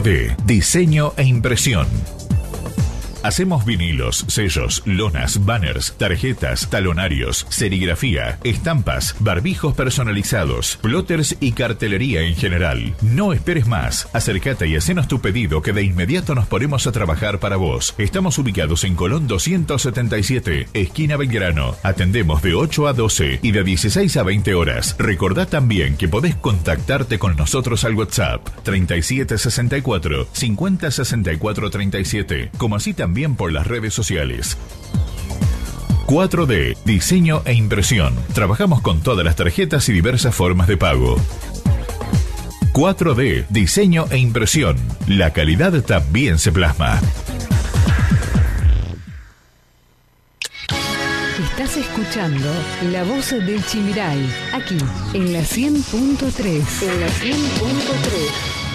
de 0.00 0.36
diseño 0.46 1.12
e 1.16 1.24
impresión 1.24 1.88
Hacemos 3.26 3.64
vinilos, 3.64 4.24
sellos, 4.28 4.84
lonas, 4.86 5.44
banners, 5.44 5.96
tarjetas, 5.98 6.70
talonarios, 6.70 7.44
serigrafía, 7.48 8.38
estampas, 8.44 9.16
barbijos 9.18 9.74
personalizados, 9.74 10.78
plotters 10.80 11.36
y 11.40 11.50
cartelería 11.50 12.20
en 12.20 12.36
general. 12.36 12.94
No 13.02 13.32
esperes 13.32 13.66
más. 13.66 14.08
Acércate 14.12 14.68
y 14.68 14.76
hacenos 14.76 15.08
tu 15.08 15.20
pedido 15.20 15.60
que 15.60 15.72
de 15.72 15.82
inmediato 15.82 16.36
nos 16.36 16.46
ponemos 16.46 16.86
a 16.86 16.92
trabajar 16.92 17.40
para 17.40 17.56
vos. 17.56 17.96
Estamos 17.98 18.38
ubicados 18.38 18.84
en 18.84 18.94
Colón 18.94 19.26
277, 19.26 20.68
esquina 20.72 21.16
Belgrano. 21.16 21.74
Atendemos 21.82 22.42
de 22.42 22.54
8 22.54 22.86
a 22.86 22.92
12 22.92 23.40
y 23.42 23.50
de 23.50 23.64
16 23.64 24.18
a 24.18 24.22
20 24.22 24.54
horas. 24.54 24.94
Recordá 25.00 25.46
también 25.46 25.96
que 25.96 26.06
podés 26.06 26.36
contactarte 26.36 27.18
con 27.18 27.34
nosotros 27.34 27.84
al 27.84 27.96
WhatsApp 27.96 28.46
3764 28.62 30.28
5064 30.30 31.70
37, 31.70 32.50
como 32.56 32.76
así 32.76 32.94
también 32.94 33.15
por 33.16 33.50
las 33.50 33.66
redes 33.66 33.94
sociales. 33.94 34.58
4D, 36.06 36.76
diseño 36.84 37.40
e 37.46 37.54
impresión. 37.54 38.14
Trabajamos 38.34 38.82
con 38.82 39.00
todas 39.00 39.24
las 39.24 39.36
tarjetas 39.36 39.88
y 39.88 39.92
diversas 39.94 40.34
formas 40.34 40.68
de 40.68 40.76
pago. 40.76 41.16
4D, 42.74 43.46
diseño 43.48 44.04
e 44.10 44.18
impresión. 44.18 44.76
La 45.08 45.32
calidad 45.32 45.72
también 45.82 46.38
se 46.38 46.52
plasma. 46.52 47.00
Estás 51.50 51.76
escuchando 51.78 52.48
La 52.92 53.02
Voz 53.04 53.30
del 53.30 53.64
Chimiray, 53.64 54.30
aquí 54.52 54.76
en 55.14 55.32
la 55.32 55.40
100.3. 55.40 56.82
En 56.82 57.00
la 57.00 57.08
100.3. 57.08 58.65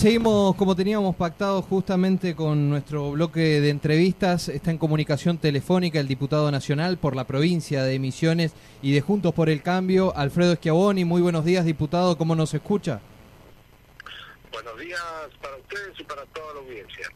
seguimos 0.00 0.56
como 0.56 0.74
teníamos 0.74 1.14
pactado 1.14 1.60
justamente 1.60 2.34
con 2.34 2.70
nuestro 2.70 3.10
bloque 3.10 3.60
de 3.60 3.68
entrevistas. 3.68 4.48
Está 4.48 4.70
en 4.70 4.78
comunicación 4.78 5.36
telefónica 5.36 6.00
el 6.00 6.08
diputado 6.08 6.50
nacional 6.50 6.96
por 6.96 7.14
la 7.14 7.26
provincia 7.26 7.82
de 7.82 7.98
Misiones 7.98 8.52
y 8.80 8.92
de 8.92 9.02
Juntos 9.02 9.34
por 9.34 9.50
el 9.50 9.60
Cambio, 9.60 10.16
Alfredo 10.16 10.54
Schiavoni. 10.54 11.04
Muy 11.04 11.20
buenos 11.20 11.44
días, 11.44 11.66
diputado. 11.66 12.16
¿Cómo 12.16 12.34
nos 12.34 12.54
escucha? 12.54 13.02
Buenos 14.50 14.80
días 14.80 15.02
para 15.42 15.56
ustedes 15.56 16.00
y 16.00 16.04
para 16.04 16.24
toda 16.32 16.54
la 16.54 16.60
audiencia. 16.60 17.06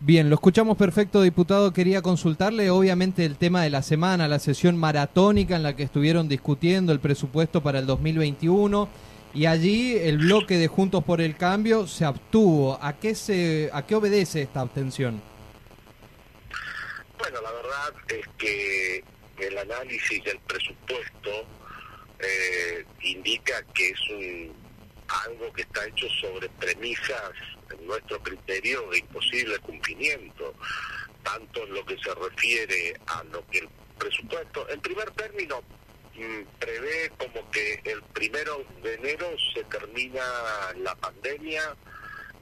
Bien, 0.00 0.28
lo 0.28 0.34
escuchamos 0.34 0.76
perfecto, 0.76 1.22
diputado. 1.22 1.72
Quería 1.72 2.02
consultarle, 2.02 2.70
obviamente, 2.70 3.24
el 3.24 3.36
tema 3.36 3.62
de 3.62 3.70
la 3.70 3.82
semana, 3.82 4.26
la 4.26 4.40
sesión 4.40 4.76
maratónica 4.76 5.54
en 5.54 5.62
la 5.62 5.76
que 5.76 5.84
estuvieron 5.84 6.28
discutiendo 6.28 6.92
el 6.92 6.98
presupuesto 6.98 7.62
para 7.62 7.78
el 7.78 7.86
2021 7.86 8.88
y 9.36 9.44
allí 9.44 9.98
el 9.98 10.16
bloque 10.16 10.56
de 10.56 10.66
Juntos 10.66 11.04
por 11.04 11.20
el 11.20 11.36
Cambio 11.36 11.86
se 11.86 12.06
abstuvo. 12.06 12.78
¿A 12.82 12.98
qué, 12.98 13.14
se, 13.14 13.68
a 13.70 13.86
qué 13.86 13.94
obedece 13.94 14.40
esta 14.40 14.62
abstención? 14.62 15.20
Bueno, 17.18 17.42
la 17.42 17.52
verdad 17.52 17.94
es 18.08 18.26
que 18.38 19.04
el 19.38 19.58
análisis 19.58 20.24
del 20.24 20.38
presupuesto 20.40 21.30
eh, 22.18 22.86
indica 23.02 23.62
que 23.74 23.90
es 23.90 24.00
un 24.10 24.66
algo 25.26 25.52
que 25.52 25.62
está 25.62 25.86
hecho 25.86 26.08
sobre 26.20 26.48
premisas, 26.48 27.32
en 27.70 27.86
nuestro 27.86 28.18
criterio, 28.22 28.88
de 28.90 28.98
imposible 28.98 29.58
cumplimiento, 29.58 30.54
tanto 31.22 31.62
en 31.64 31.74
lo 31.74 31.84
que 31.84 31.96
se 31.98 32.14
refiere 32.14 32.98
a 33.06 33.22
lo 33.24 33.46
que 33.48 33.58
el 33.58 33.68
presupuesto, 33.98 34.68
en 34.70 34.80
primer 34.80 35.10
término, 35.12 35.62
prevé 36.58 37.10
como 37.18 37.50
que 37.50 37.80
el 37.84 38.02
primero 38.14 38.64
de 38.82 38.94
enero 38.94 39.28
se 39.54 39.64
termina 39.64 40.22
la 40.76 40.94
pandemia 40.96 41.76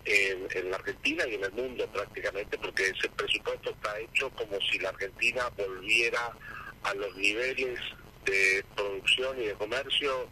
en, 0.05 0.47
en, 0.51 0.71
la 0.71 0.77
Argentina 0.77 1.27
y 1.27 1.35
en 1.35 1.45
el 1.45 1.53
mundo 1.53 1.87
prácticamente, 1.93 2.59
porque 2.59 2.89
ese 2.89 3.09
presupuesto 3.11 3.71
está 3.71 3.99
hecho 3.99 4.31
como 4.31 4.61
si 4.61 4.79
la 4.79 4.91
Argentina 4.91 5.49
volviera 5.57 6.33
a 6.83 6.95
los 6.95 7.17
niveles 7.17 7.81
de 8.25 8.65
producción 8.77 9.41
y 9.41 9.47
de 9.47 9.55
comercio 9.55 10.29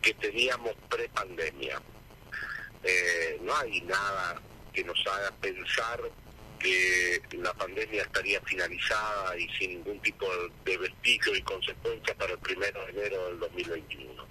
que 0.00 0.14
teníamos 0.14 0.74
pre-pandemia. 0.88 1.80
Eh, 2.84 3.38
no 3.42 3.56
hay 3.56 3.80
nada 3.82 4.40
que 4.72 4.84
nos 4.84 5.04
haga 5.06 5.32
pensar 5.40 6.00
que 6.58 7.20
la 7.32 7.52
pandemia 7.54 8.02
estaría 8.02 8.40
finalizada 8.42 9.36
y 9.38 9.48
sin 9.58 9.70
ningún 9.70 10.00
tipo 10.00 10.26
de 10.64 10.76
vestigio 10.76 11.36
y 11.36 11.42
consecuencia 11.42 12.14
para 12.14 12.32
el 12.32 12.38
primero 12.38 12.84
de 12.86 12.90
enero 12.90 13.28
del 13.28 13.40
2021. 13.40 14.26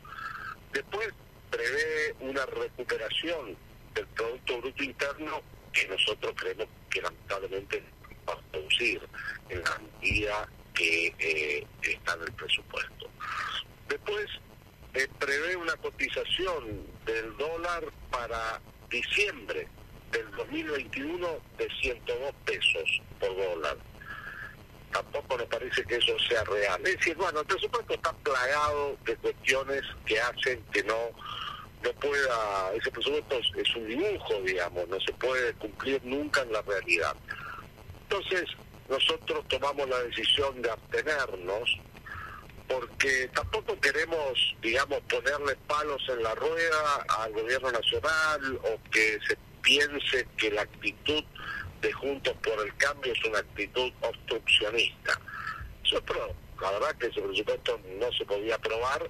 Después 0.74 1.10
prevé 1.50 2.16
una 2.20 2.46
recuperación 2.46 3.58
del 3.94 4.08
Producto 4.08 4.62
Bruto 4.62 4.84
Interno 4.84 5.42
que 5.72 5.88
nosotros 5.88 6.34
creemos 6.36 6.68
que 6.90 7.02
lamentablemente 7.02 7.84
va 8.28 8.34
a 8.34 8.42
producir 8.52 9.02
en 9.50 9.64
la 9.64 9.80
medida 10.02 10.50
que 10.74 11.14
eh, 11.20 11.68
está 11.82 12.14
en 12.14 12.22
el 12.24 12.32
presupuesto. 12.34 13.10
Después 13.88 14.28
eh, 14.94 15.08
prevé 15.20 15.56
una 15.56 15.76
cotización 15.78 16.88
del 17.06 17.36
dólar 17.38 17.86
para 18.12 18.62
diciembre 18.90 19.68
del 20.18 20.32
2021 20.32 21.28
de 21.58 21.68
102 21.82 22.34
pesos 22.46 23.02
por 23.20 23.36
dólar. 23.36 23.78
Tampoco 24.92 25.38
me 25.38 25.46
parece 25.46 25.84
que 25.84 25.96
eso 25.96 26.18
sea 26.28 26.44
real. 26.46 26.82
Es 26.86 26.98
decir, 26.98 27.16
bueno, 27.16 27.42
el 27.42 27.46
presupuesto 27.46 27.94
está 27.94 28.14
plagado 28.14 28.98
de 29.06 29.16
cuestiones 29.18 29.84
que 30.06 30.20
hacen 30.20 30.64
que 30.72 30.84
no 30.84 31.12
no 31.84 31.94
pueda, 31.94 32.74
ese 32.74 32.90
presupuesto 32.90 33.40
es 33.56 33.76
un 33.76 33.88
dibujo, 33.88 34.42
digamos, 34.44 34.88
no 34.88 35.00
se 35.00 35.14
puede 35.14 35.54
cumplir 35.54 36.04
nunca 36.04 36.42
en 36.42 36.52
la 36.52 36.62
realidad. 36.64 37.16
Entonces, 38.10 38.46
nosotros 38.90 39.46
tomamos 39.48 39.88
la 39.88 40.00
decisión 40.00 40.60
de 40.64 40.72
abstenernos 40.72 41.80
porque 42.68 43.30
tampoco 43.34 43.80
queremos, 43.80 44.56
digamos, 44.62 45.00
ponerle 45.10 45.56
palos 45.68 46.02
en 46.10 46.24
la 46.24 46.34
rueda 46.36 47.06
al 47.20 47.32
gobierno 47.32 47.72
nacional 47.72 48.60
o 48.64 48.92
que 48.92 49.20
se 49.28 49.38
piense 49.68 50.26
que 50.38 50.50
la 50.52 50.62
actitud 50.62 51.24
de 51.82 51.92
Juntos 51.92 52.34
por 52.42 52.66
el 52.66 52.74
Cambio 52.78 53.12
es 53.12 53.26
una 53.26 53.40
actitud 53.40 53.92
obstruccionista. 54.02 55.20
Nosotros, 55.84 56.32
la 56.62 56.72
verdad 56.72 56.96
que 56.98 57.08
ese 57.08 57.22
presupuesto 57.22 57.80
no 58.00 58.12
se 58.14 58.26
podía 58.26 58.56
aprobar, 58.56 59.10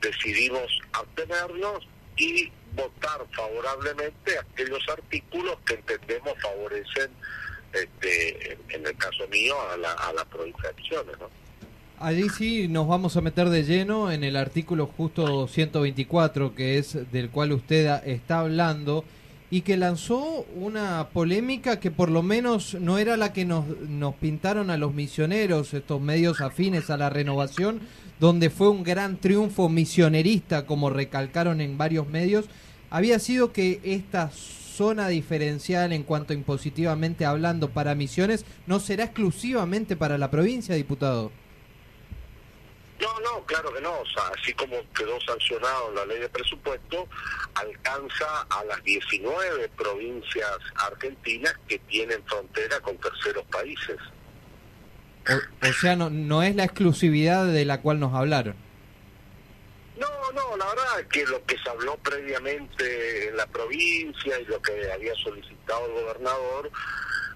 decidimos 0.00 0.80
abstenernos 0.92 1.86
y 2.16 2.48
votar 2.74 3.26
favorablemente 3.34 4.38
aquellos 4.38 4.88
artículos 4.88 5.58
que 5.66 5.74
entendemos 5.74 6.34
favorecen, 6.40 7.10
este, 7.72 8.52
en 8.68 8.86
el 8.86 8.96
caso 8.96 9.26
mío, 9.28 9.56
a 9.72 9.76
la, 9.76 9.92
a 9.92 10.12
la 10.12 10.24
provincia 10.26 10.70
de 10.70 11.16
¿no? 11.18 11.30
Allí 11.98 12.28
sí 12.28 12.68
nos 12.68 12.86
vamos 12.86 13.16
a 13.16 13.22
meter 13.22 13.48
de 13.48 13.64
lleno 13.64 14.12
en 14.12 14.22
el 14.22 14.36
artículo 14.36 14.86
justo 14.86 15.48
124, 15.48 16.54
que 16.54 16.78
es 16.78 17.10
del 17.10 17.30
cual 17.30 17.52
usted 17.52 18.02
está 18.04 18.40
hablando, 18.40 19.04
y 19.50 19.60
que 19.60 19.76
lanzó 19.76 20.44
una 20.56 21.08
polémica 21.12 21.78
que 21.78 21.90
por 21.90 22.10
lo 22.10 22.22
menos 22.22 22.74
no 22.80 22.98
era 22.98 23.16
la 23.16 23.32
que 23.32 23.44
nos, 23.44 23.64
nos 23.88 24.14
pintaron 24.16 24.70
a 24.70 24.76
los 24.76 24.92
misioneros, 24.92 25.72
estos 25.72 26.00
medios 26.00 26.40
afines 26.40 26.90
a 26.90 26.96
la 26.96 27.10
renovación, 27.10 27.80
donde 28.18 28.50
fue 28.50 28.68
un 28.68 28.82
gran 28.82 29.18
triunfo 29.18 29.68
misionerista, 29.68 30.66
como 30.66 30.90
recalcaron 30.90 31.60
en 31.60 31.78
varios 31.78 32.08
medios, 32.08 32.46
había 32.90 33.18
sido 33.18 33.52
que 33.52 33.80
esta 33.84 34.30
zona 34.30 35.08
diferencial 35.08 35.92
en 35.92 36.02
cuanto 36.02 36.32
impositivamente 36.34 37.24
hablando 37.24 37.70
para 37.70 37.94
misiones 37.94 38.44
no 38.66 38.78
será 38.78 39.04
exclusivamente 39.04 39.96
para 39.96 40.18
la 40.18 40.30
provincia, 40.30 40.74
diputado. 40.74 41.30
No, 43.00 43.20
no, 43.20 43.44
claro 43.44 43.72
que 43.72 43.80
no. 43.80 44.00
O 44.00 44.06
sea, 44.06 44.28
así 44.38 44.52
como 44.54 44.76
quedó 44.94 45.20
sancionado 45.20 45.92
la 45.94 46.06
ley 46.06 46.20
de 46.20 46.28
presupuesto, 46.28 47.08
alcanza 47.54 48.42
a 48.48 48.64
las 48.64 48.82
19 48.84 49.68
provincias 49.70 50.58
argentinas 50.76 51.54
que 51.68 51.78
tienen 51.80 52.22
frontera 52.24 52.80
con 52.80 52.96
terceros 52.98 53.44
países. 53.46 53.96
O, 55.62 55.72
sea, 55.72 55.96
no, 55.96 56.08
no 56.08 56.42
es 56.42 56.54
la 56.54 56.64
exclusividad 56.64 57.46
de 57.46 57.64
la 57.64 57.80
cual 57.80 57.98
nos 57.98 58.14
hablaron. 58.14 58.54
No, 59.98 60.32
no, 60.32 60.56
la 60.56 60.66
verdad 60.66 61.00
es 61.00 61.06
que 61.06 61.26
lo 61.26 61.44
que 61.44 61.58
se 61.58 61.68
habló 61.68 61.96
previamente 61.96 63.28
en 63.28 63.36
la 63.36 63.46
provincia 63.46 64.38
y 64.38 64.44
lo 64.44 64.60
que 64.62 64.92
había 64.92 65.14
solicitado 65.16 65.86
el 65.86 66.04
gobernador 66.04 66.70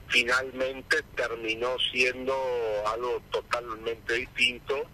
finalmente 0.09 1.03
terminó 1.15 1.77
siendo 1.93 2.35
algo 2.87 3.23
totalmente 3.31 4.15
distinto 4.15 4.87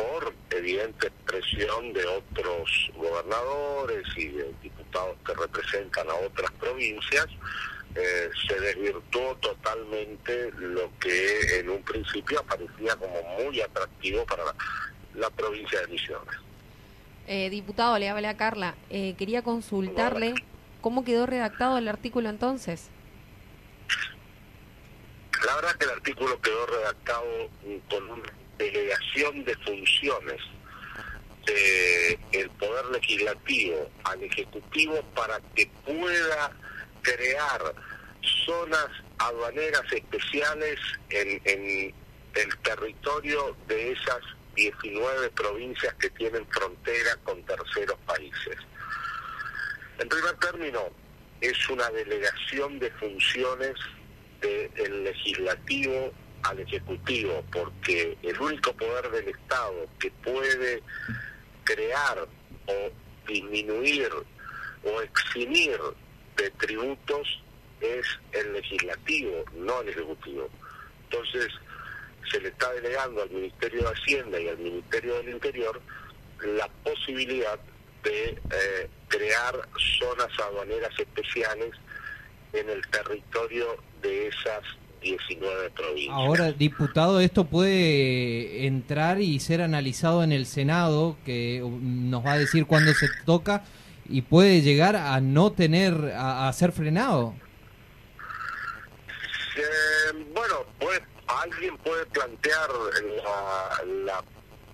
por 0.00 0.32
evidente 0.50 1.10
presión 1.26 1.92
de 1.92 2.04
otros 2.06 2.90
gobernadores 2.96 4.06
y 4.16 4.28
de 4.28 4.52
diputados 4.62 5.16
que 5.26 5.34
representan 5.34 6.08
a 6.08 6.14
otras 6.14 6.50
provincias, 6.52 7.26
eh, 7.94 8.30
se 8.46 8.60
desvirtuó 8.60 9.36
totalmente 9.36 10.52
lo 10.52 10.90
que 10.98 11.58
en 11.58 11.70
un 11.70 11.82
principio 11.82 12.40
aparecía 12.40 12.96
como 12.96 13.22
muy 13.38 13.60
atractivo 13.60 14.24
para 14.26 14.44
la, 15.14 15.30
provincia 15.30 15.80
de 15.80 15.88
Misiones. 15.88 16.36
Eh, 17.26 17.50
diputado, 17.50 17.98
le 17.98 18.08
habla 18.08 18.30
a 18.30 18.36
Carla. 18.36 18.74
Eh, 18.90 19.14
quería 19.18 19.42
consultarle 19.42 20.34
cómo 20.80 21.04
quedó 21.04 21.26
redactado 21.26 21.78
el 21.78 21.88
artículo 21.88 22.28
entonces. 22.28 22.88
La 25.46 25.56
verdad 25.56 25.74
que 25.76 25.84
el 25.84 25.90
artículo 25.90 26.40
quedó 26.40 26.66
redactado 26.66 27.48
con 27.88 28.10
un 28.10 28.22
delegación 28.60 29.44
de 29.44 29.56
funciones 29.56 30.40
del 31.46 32.50
Poder 32.50 32.84
Legislativo 32.86 33.90
al 34.04 34.22
Ejecutivo 34.22 35.02
para 35.14 35.40
que 35.56 35.68
pueda 35.84 36.52
crear 37.02 37.74
zonas 38.44 38.88
aduaneras 39.18 39.82
especiales 39.90 40.78
en, 41.08 41.94
el 42.34 42.56
territorio 42.62 43.56
de 43.66 43.92
esas 43.92 44.20
19 44.54 45.30
provincias 45.30 45.92
que 45.94 46.10
tienen 46.10 46.46
frontera 46.48 47.16
con 47.24 47.42
terceros 47.44 47.98
países. 48.06 48.56
En 49.98 50.08
primer 50.08 50.36
término, 50.36 50.80
es 51.40 51.68
una 51.68 51.90
delegación 51.90 52.78
de 52.78 52.90
funciones 52.92 53.74
del 54.40 55.04
legislativo 55.04 56.12
al 56.42 56.58
Ejecutivo, 56.60 57.44
porque 57.52 58.16
el 58.22 58.40
único 58.40 58.72
poder 58.74 59.10
del 59.10 59.28
Estado 59.28 59.86
que 59.98 60.10
puede 60.10 60.82
crear 61.64 62.26
o 62.66 62.90
disminuir 63.26 64.10
o 64.84 65.00
eximir 65.02 65.78
de 66.36 66.50
tributos 66.52 67.42
es 67.80 68.06
el 68.32 68.52
legislativo, 68.52 69.44
no 69.54 69.80
el 69.80 69.88
Ejecutivo. 69.90 70.48
Entonces, 71.04 71.48
se 72.30 72.40
le 72.40 72.48
está 72.48 72.72
delegando 72.72 73.22
al 73.22 73.30
Ministerio 73.30 73.82
de 73.82 73.88
Hacienda 73.88 74.40
y 74.40 74.48
al 74.48 74.58
Ministerio 74.58 75.16
del 75.16 75.30
Interior 75.30 75.80
la 76.42 76.68
posibilidad 76.84 77.58
de 78.02 78.30
eh, 78.30 78.90
crear 79.08 79.68
zonas 79.98 80.28
aduaneras 80.38 80.92
especiales 80.98 81.74
en 82.52 82.68
el 82.70 82.86
territorio 82.88 83.76
de 84.00 84.28
esas 84.28 84.62
19 85.00 85.70
provincias. 85.70 86.14
Ahora, 86.14 86.52
diputado, 86.52 87.20
esto 87.20 87.44
puede 87.44 88.66
entrar 88.66 89.20
y 89.20 89.40
ser 89.40 89.62
analizado 89.62 90.22
en 90.22 90.32
el 90.32 90.46
Senado, 90.46 91.16
que 91.24 91.60
nos 91.62 92.24
va 92.24 92.32
a 92.32 92.38
decir 92.38 92.66
cuándo 92.66 92.92
se 92.94 93.08
toca, 93.24 93.64
y 94.08 94.22
puede 94.22 94.60
llegar 94.60 94.96
a 94.96 95.20
no 95.20 95.52
tener, 95.52 96.12
a, 96.16 96.52
ser 96.52 96.72
frenado. 96.72 97.34
Eh, 99.56 100.24
bueno, 100.34 100.64
pues 100.78 101.00
alguien 101.26 101.76
puede 101.78 102.06
plantear 102.06 102.68
la, 103.24 103.84
la 104.04 104.24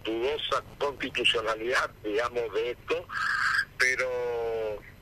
dudosa 0.05 0.63
constitucionalidad, 0.79 1.91
digamos, 2.03 2.53
de 2.55 2.71
esto, 2.71 3.07
pero 3.79 4.09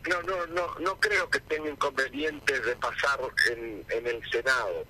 no, 0.09 0.23
no, 0.23 0.47
no, 0.49 0.75
no 0.81 1.01
creo 1.01 1.29
que 1.31 1.41
tenga 1.41 1.71
inconvenientes 1.71 2.65
de 2.65 2.77
pasar 2.77 3.21
en, 3.53 3.85
en 3.89 4.07
el 4.07 4.31
Senado. 4.31 4.85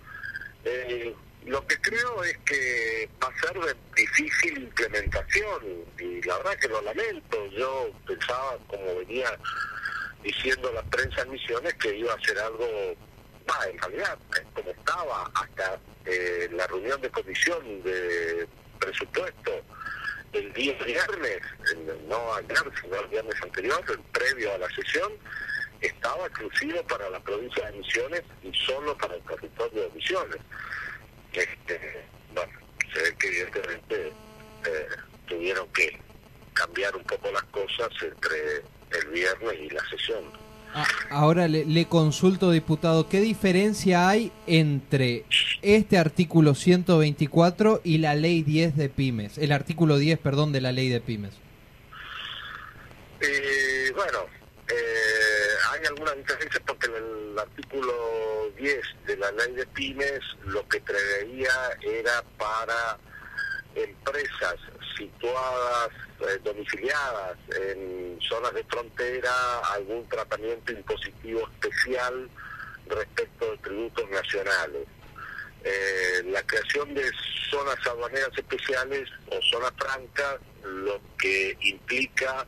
Eh, 0.65 1.15
lo 1.47 1.67
que 1.67 1.79
creo 1.81 2.25
es 2.25 2.37
que 2.39 3.09
va 3.23 3.29
a 3.29 3.41
ser 3.41 3.61
de 3.61 3.75
difícil 3.95 4.63
implementación 4.63 5.63
y 5.99 6.23
la 6.23 6.39
verdad 6.39 6.57
que 6.57 6.69
lo 6.69 6.81
lamento. 6.81 7.47
Yo 7.49 7.91
pensaba, 8.07 8.57
como 8.67 8.97
venía 8.97 9.39
diciendo 10.23 10.73
la 10.73 10.83
prensa 10.85 11.23
en 11.23 11.33
Misiones, 11.33 11.75
que 11.75 11.97
iba 11.97 12.15
a 12.15 12.21
ser 12.21 12.39
algo, 12.39 12.67
va, 13.49 13.67
en 13.69 13.79
realidad, 13.79 14.19
como 14.55 14.71
estaba 14.71 15.31
hasta 15.35 15.79
eh, 16.07 16.49
la 16.53 16.67
reunión 16.67 17.01
de 17.03 17.11
comisión 17.11 17.83
de 17.83 18.49
presupuesto 18.79 19.63
el 20.35 20.53
día 20.53 20.75
viernes, 20.85 21.41
no 22.09 22.35
ayer, 22.35 22.59
sino 22.81 23.01
el 23.01 23.09
viernes 23.09 23.41
anterior, 23.43 24.01
previo 24.13 24.55
a 24.55 24.59
la 24.59 24.69
sesión, 24.71 25.13
estaba 26.05 26.27
exclusivo 26.27 26.83
para 26.83 27.09
la 27.09 27.21
provincia 27.21 27.65
de 27.65 27.79
Misiones 27.79 28.23
y 28.43 28.53
solo 28.53 28.95
para 28.99 29.15
el 29.15 29.23
territorio 29.23 29.85
de 29.85 29.91
Misiones. 29.95 30.37
Este, 31.33 32.05
bueno, 32.35 32.53
se 32.93 33.03
ve 33.03 33.17
que 33.19 33.27
evidentemente 33.29 34.09
eh, 34.09 34.87
tuvieron 35.27 35.67
que 35.69 35.99
cambiar 36.53 36.95
un 36.95 37.05
poco 37.05 37.33
las 37.33 37.45
cosas 37.45 37.89
entre 38.03 38.59
el 38.59 39.07
viernes 39.13 39.55
y 39.63 39.71
la 39.71 39.89
sesión. 39.89 40.25
Ah, 40.75 40.87
ahora 41.11 41.49
le, 41.49 41.87
consulto, 41.87 42.51
diputado, 42.51 43.09
¿qué 43.09 43.21
diferencia 43.21 44.07
hay 44.07 44.31
entre 44.47 45.25
este 45.63 45.97
artículo 45.97 46.55
124 46.55 47.81
y 47.83 47.99
la 47.99 48.15
ley 48.15 48.43
10 48.43 48.77
de 48.77 48.91
pymes? 48.91 49.39
El 49.39 49.53
artículo 49.53 49.97
10, 49.97 50.19
perdón, 50.19 50.53
de 50.53 50.61
la 50.61 50.73
ley 50.73 50.91
de 50.91 51.01
pymes. 51.01 51.33
Eh, 53.21 53.91
bueno, 53.95 54.19
hay 56.05 56.11
algunas 56.11 56.17
diferencias 56.17 56.63
porque 56.67 56.87
en 56.87 56.95
el 56.97 57.39
artículo 57.39 58.51
10 58.57 58.81
de 59.07 59.17
la 59.17 59.33
ley 59.33 59.53
de 59.55 59.67
pymes 59.67 60.21
lo 60.45 60.67
que 60.69 60.81
preveía 60.81 61.79
era 61.83 62.23
para 62.39 62.99
empresas 63.75 64.57
situadas, 64.97 65.91
eh, 66.21 66.39
domiciliadas 66.45 67.37
en 67.57 68.19
zonas 68.21 68.55
de 68.55 68.65
frontera, 68.65 69.59
algún 69.73 70.09
tratamiento 70.09 70.73
impositivo 70.73 71.49
especial 71.49 72.29
respecto 72.87 73.51
de 73.51 73.59
tributos 73.59 74.11
nacionales. 74.11 74.87
Eh, 75.65 76.23
la 76.27 76.43
creación 76.43 76.95
de 76.95 77.11
zonas 77.51 77.79
aduaneras 77.87 78.31
especiales 78.37 79.09
o 79.31 79.41
zonas 79.51 79.73
francas 79.79 80.39
lo 80.63 81.01
que 81.19 81.57
implica 81.63 82.47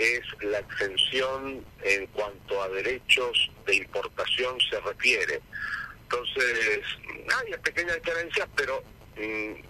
es 0.00 0.22
la 0.40 0.60
exención 0.60 1.62
en 1.82 2.06
cuanto 2.08 2.62
a 2.62 2.68
derechos 2.70 3.50
de 3.66 3.76
importación 3.76 4.56
se 4.70 4.80
refiere. 4.80 5.40
Entonces, 6.04 6.80
hay 7.36 7.52
pequeñas 7.58 7.96
diferencias, 7.96 8.48
pero 8.56 8.82
mm, 9.16 9.60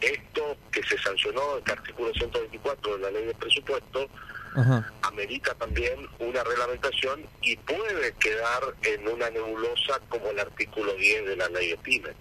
esto 0.00 0.56
que 0.70 0.82
se 0.84 0.96
sancionó, 0.98 1.58
el 1.58 1.72
artículo 1.72 2.12
124 2.14 2.96
de 2.96 3.02
la 3.02 3.10
ley 3.10 3.24
de 3.26 3.34
presupuesto, 3.34 4.08
amerita 5.02 5.52
también 5.54 6.06
una 6.20 6.44
reglamentación 6.44 7.26
y 7.42 7.56
puede 7.56 8.12
quedar 8.20 8.62
en 8.82 9.08
una 9.08 9.28
nebulosa 9.28 9.98
como 10.08 10.30
el 10.30 10.38
artículo 10.38 10.94
10 10.94 11.26
de 11.26 11.36
la 11.36 11.48
ley 11.48 11.70
de 11.70 11.76
pymes. 11.78 12.14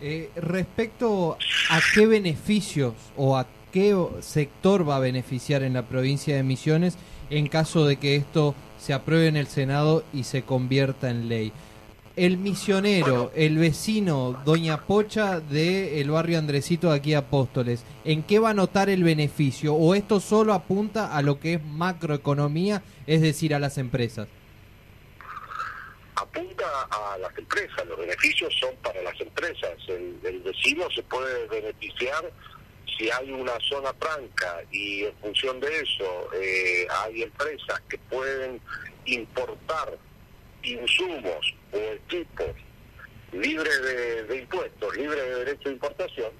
Eh, 0.00 0.30
respecto 0.36 1.36
a 1.70 1.80
qué 1.92 2.06
beneficios 2.06 2.94
o 3.16 3.36
a 3.36 3.48
qué 3.72 3.96
sector 4.20 4.88
va 4.88 4.96
a 4.96 5.00
beneficiar 5.00 5.62
en 5.62 5.74
la 5.74 5.86
provincia 5.88 6.36
de 6.36 6.42
Misiones 6.42 6.96
en 7.30 7.48
caso 7.48 7.86
de 7.86 7.96
que 7.96 8.16
esto 8.16 8.54
se 8.78 8.92
apruebe 8.92 9.28
en 9.28 9.36
el 9.36 9.46
Senado 9.46 10.04
y 10.12 10.24
se 10.24 10.42
convierta 10.42 11.10
en 11.10 11.28
ley 11.28 11.52
el 12.18 12.36
misionero, 12.36 13.30
el 13.36 13.58
vecino, 13.58 14.42
Doña 14.44 14.84
Pocha 14.86 15.38
del 15.38 16.10
barrio 16.10 16.38
Andresito 16.38 16.90
de 16.90 16.96
aquí 16.96 17.14
Apóstoles, 17.14 17.84
¿en 18.04 18.24
qué 18.24 18.40
va 18.40 18.50
a 18.50 18.54
notar 18.54 18.90
el 18.90 19.04
beneficio? 19.04 19.74
¿O 19.74 19.94
esto 19.94 20.18
solo 20.18 20.52
apunta 20.52 21.16
a 21.16 21.22
lo 21.22 21.38
que 21.38 21.54
es 21.54 21.64
macroeconomía, 21.64 22.82
es 23.06 23.20
decir, 23.22 23.54
a 23.54 23.60
las 23.60 23.78
empresas? 23.78 24.26
Apunta 26.16 26.64
a 26.90 27.18
las 27.18 27.38
empresas, 27.38 27.86
los 27.86 27.96
beneficios 27.96 28.52
son 28.58 28.74
para 28.82 29.00
las 29.00 29.20
empresas. 29.20 29.70
El, 29.86 30.40
vecino 30.44 30.90
se 30.92 31.04
puede 31.04 31.46
beneficiar 31.46 32.32
si 32.98 33.08
hay 33.10 33.30
una 33.30 33.58
zona 33.60 33.94
franca 33.94 34.60
y 34.72 35.04
en 35.04 35.16
función 35.18 35.60
de 35.60 35.68
eso 35.68 36.28
eh, 36.34 36.86
hay 36.90 37.22
empresas 37.22 37.80
que 37.88 37.96
pueden 38.10 38.60
importar 39.04 39.96
insumos 40.62 41.54
o 41.72 41.76
equipos 41.76 42.50
libres 43.32 43.82
de, 44.28 44.36
impuestos, 44.36 44.96
libres 44.96 45.22
de 45.22 45.34
derecho 45.44 45.68
de 45.68 45.74
importación, 45.74 46.32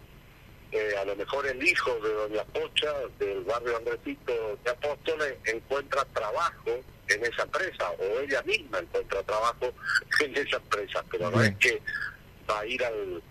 eh, 0.72 0.94
a 1.00 1.04
lo 1.04 1.14
mejor 1.16 1.46
el 1.46 1.62
hijo 1.62 1.94
de 2.00 2.12
Doña 2.12 2.44
Pocha 2.44 2.92
del 3.18 3.44
barrio 3.44 3.76
Andresito 3.76 4.58
de 4.64 4.70
Apóstoles 4.70 5.34
encuentra 5.44 6.04
trabajo 6.06 6.80
en 7.08 7.24
esa 7.24 7.42
empresa 7.42 7.90
o 7.90 8.20
ella 8.20 8.42
misma 8.42 8.80
encuentra 8.80 9.22
trabajo 9.22 9.72
en 10.20 10.36
esa 10.36 10.56
empresa, 10.56 11.04
pero 11.10 11.30
no 11.30 11.42
es 11.42 11.56
que 11.56 11.80
va 12.50 12.60
a 12.60 12.66
ir 12.66 12.84
al 12.84 13.22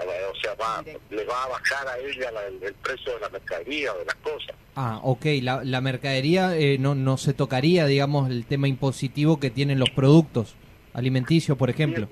o 0.00 0.40
sea, 0.40 0.54
va, 0.54 0.84
le 1.10 1.24
va 1.24 1.44
a 1.44 1.48
bajar 1.48 1.88
a 1.88 1.98
ella 1.98 2.30
el, 2.46 2.74
precio 2.74 3.14
de 3.14 3.20
la 3.20 3.28
mercadería 3.28 3.92
o 3.92 3.98
de 3.98 4.04
las 4.04 4.14
cosas. 4.16 4.54
Ah, 4.76 5.00
ok, 5.02 5.26
la, 5.42 5.64
la 5.64 5.80
mercadería 5.80 6.56
eh, 6.56 6.78
no, 6.78 6.94
no 6.94 7.16
se 7.16 7.34
tocaría, 7.34 7.86
digamos, 7.86 8.30
el 8.30 8.46
tema 8.46 8.68
impositivo 8.68 9.40
que 9.40 9.50
tienen 9.50 9.78
los 9.78 9.90
productos 9.90 10.54
alimenticios, 10.92 11.58
por 11.58 11.70
ejemplo. 11.70 12.08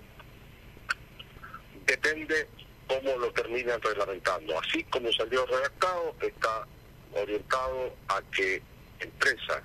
Depende 1.87 2.49
cómo 2.89 3.17
lo 3.19 3.31
terminan 3.33 3.81
reglamentando. 3.81 4.59
Así 4.59 4.83
como 4.85 5.13
salió 5.13 5.47
redactado, 5.47 6.15
está 6.21 6.67
orientado 7.13 7.95
a 8.09 8.21
que 8.35 8.63
empresas 9.01 9.63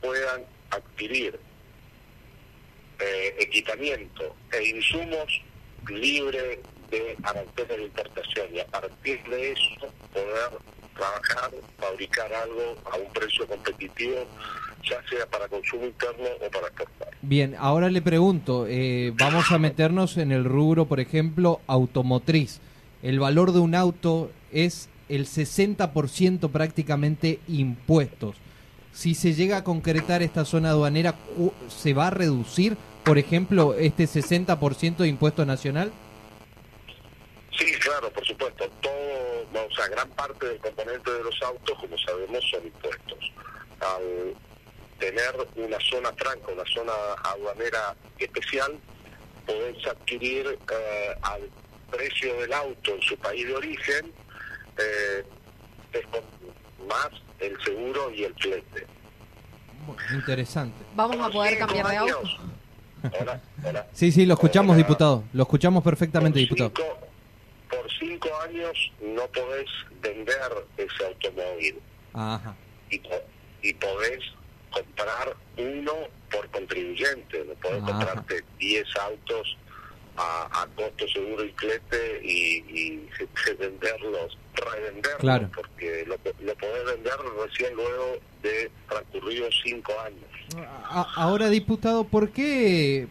puedan 0.00 0.44
adquirir 0.70 1.38
eh, 3.00 3.34
equipamiento 3.38 4.34
e 4.52 4.68
insumos 4.68 5.42
libres 5.88 6.58
de 6.90 7.16
aranceles 7.22 7.76
de 7.76 7.84
importación 7.84 8.46
y 8.54 8.60
a 8.60 8.66
partir 8.66 9.22
de 9.24 9.52
eso 9.52 9.92
poder 10.12 10.58
trabajar, 10.96 11.50
fabricar 11.78 12.32
algo 12.32 12.76
a 12.90 12.96
un 12.96 13.12
precio 13.12 13.46
competitivo, 13.46 14.16
ya 14.82 14.96
sea 15.08 15.26
para 15.26 15.48
consumo 15.48 15.86
interno 15.86 16.24
o 16.44 16.50
para 16.50 16.66
exportar. 16.68 17.08
Bien, 17.22 17.54
ahora 17.58 17.90
le 17.90 18.02
pregunto, 18.02 18.66
eh, 18.68 19.12
vamos 19.16 19.50
a 19.52 19.58
meternos 19.58 20.16
en 20.16 20.32
el 20.32 20.44
rubro, 20.44 20.86
por 20.86 21.00
ejemplo, 21.00 21.60
automotriz. 21.66 22.60
El 23.02 23.20
valor 23.20 23.52
de 23.52 23.60
un 23.60 23.74
auto 23.74 24.30
es 24.52 24.88
el 25.08 25.26
60% 25.26 26.50
prácticamente 26.50 27.40
impuestos. 27.48 28.36
Si 28.92 29.14
se 29.14 29.34
llega 29.34 29.58
a 29.58 29.64
concretar 29.64 30.22
esta 30.22 30.44
zona 30.44 30.70
aduanera, 30.70 31.14
¿se 31.68 31.94
va 31.94 32.08
a 32.08 32.10
reducir, 32.10 32.76
por 33.04 33.18
ejemplo, 33.18 33.74
este 33.74 34.04
60% 34.04 34.96
de 34.96 35.08
impuesto 35.08 35.46
nacional? 35.46 35.92
Claro, 37.98 38.14
por 38.14 38.24
supuesto. 38.24 38.64
Todo, 38.80 39.66
o 39.66 39.74
sea, 39.74 39.88
gran 39.88 40.08
parte 40.10 40.46
del 40.46 40.58
componente 40.58 41.10
de 41.10 41.24
los 41.24 41.42
autos, 41.42 41.76
como 41.80 41.98
sabemos, 41.98 42.44
son 42.48 42.64
impuestos. 42.64 43.32
Al 43.80 44.36
tener 45.00 45.34
una 45.56 45.78
zona 45.80 46.12
franca, 46.12 46.52
una 46.52 46.64
zona 46.72 46.92
aduanera 47.24 47.96
especial, 48.18 48.78
podés 49.44 49.84
adquirir 49.84 50.46
eh, 50.46 51.14
al 51.22 51.50
precio 51.90 52.40
del 52.40 52.52
auto 52.52 52.94
en 52.94 53.02
su 53.02 53.16
país 53.16 53.46
de 53.46 53.56
origen 53.56 54.12
eh, 54.78 55.24
más 56.88 57.10
el 57.40 57.60
seguro 57.64 58.12
y 58.12 58.24
el 58.24 58.34
cliente. 58.34 58.86
Interesante. 60.12 60.84
Vamos 60.94 61.18
a 61.18 61.30
poder 61.30 61.58
cambiar 61.58 61.88
de 61.88 61.96
auto. 61.96 62.22
Hola, 63.20 63.40
hola. 63.64 63.86
Sí, 63.92 64.12
sí, 64.12 64.24
lo 64.24 64.34
escuchamos, 64.34 64.76
diputado. 64.76 65.24
Lo 65.32 65.42
escuchamos 65.42 65.82
perfectamente, 65.82 66.38
diputado 66.38 66.72
por 67.68 67.90
cinco 67.98 68.28
años 68.42 68.92
no 69.00 69.26
podés 69.28 69.68
vender 70.00 70.66
ese 70.76 71.06
automóvil. 71.06 71.78
Y, 72.90 73.00
y 73.62 73.74
podés 73.74 74.20
comprar 74.70 75.36
uno 75.56 75.92
por 76.30 76.48
contribuyente, 76.50 77.44
no 77.44 77.54
podés 77.54 77.82
comprarte 77.82 78.44
10 78.58 78.96
autos 78.96 79.56
a, 80.16 80.62
a, 80.62 80.66
costo 80.74 81.06
seguro 81.08 81.44
y 81.44 81.52
clete 81.52 82.20
y, 82.24 82.56
y, 82.68 83.08
venderlos, 83.58 84.36
revenderlos, 84.54 85.20
claro. 85.20 85.50
porque 85.54 86.04
lo, 86.06 86.16
lo 86.44 86.54
podés 86.56 86.84
vender 86.86 87.14
recién 87.40 87.74
luego 87.74 88.16
de 88.42 88.70
transcurridos 88.88 89.54
cinco 89.62 89.92
años. 90.00 90.66
Ahora, 91.16 91.48
diputado, 91.50 92.04
¿por 92.04 92.30
qué 92.30 93.06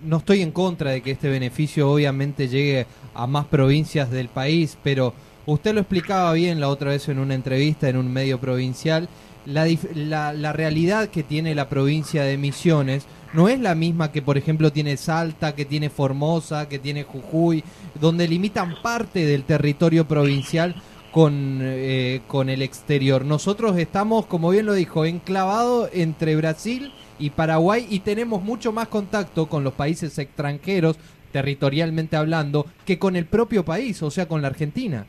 no 0.00 0.18
estoy 0.18 0.42
en 0.42 0.52
contra 0.52 0.90
de 0.90 1.02
que 1.02 1.12
este 1.12 1.28
beneficio 1.28 1.90
obviamente 1.90 2.48
llegue 2.48 2.86
a 3.14 3.26
más 3.26 3.46
provincias 3.46 4.10
del 4.10 4.28
país, 4.28 4.76
pero 4.82 5.14
usted 5.46 5.74
lo 5.74 5.80
explicaba 5.80 6.32
bien 6.32 6.60
la 6.60 6.68
otra 6.68 6.90
vez 6.90 7.08
en 7.08 7.18
una 7.18 7.34
entrevista 7.34 7.88
en 7.88 7.96
un 7.96 8.12
medio 8.12 8.38
provincial, 8.38 9.08
la, 9.46 10.32
la, 10.32 10.52
realidad 10.52 11.08
que 11.08 11.22
tiene 11.22 11.54
la 11.54 11.68
provincia 11.68 12.24
de 12.24 12.36
Misiones 12.36 13.06
no 13.32 13.48
es 13.48 13.60
la 13.60 13.76
misma 13.76 14.10
que, 14.10 14.20
por 14.20 14.36
ejemplo, 14.36 14.72
tiene 14.72 14.96
Salta, 14.96 15.54
que 15.54 15.64
tiene 15.64 15.88
Formosa, 15.88 16.68
que 16.68 16.80
tiene 16.80 17.04
Jujuy, 17.04 17.62
donde 18.00 18.26
limitan 18.26 18.74
parte 18.82 19.24
del 19.24 19.44
territorio 19.44 20.08
provincial 20.08 20.74
con, 21.12 21.60
eh, 21.62 22.22
con 22.26 22.48
el 22.48 22.60
exterior. 22.60 23.24
Nosotros 23.24 23.76
estamos, 23.78 24.26
como 24.26 24.50
bien 24.50 24.66
lo 24.66 24.74
dijo, 24.74 25.04
enclavados 25.04 25.90
entre 25.92 26.34
Brasil 26.34 26.92
Paraguay 27.30 27.86
y 27.90 28.00
tenemos 28.00 28.42
mucho 28.42 28.72
más 28.72 28.88
contacto 28.88 29.48
con 29.48 29.64
los 29.64 29.74
países 29.74 30.18
extranjeros, 30.18 30.96
territorialmente 31.32 32.16
hablando, 32.16 32.66
que 32.84 32.98
con 32.98 33.16
el 33.16 33.26
propio 33.26 33.64
país, 33.64 34.02
o 34.02 34.10
sea, 34.10 34.26
con 34.26 34.42
la 34.42 34.48
Argentina. 34.48 35.06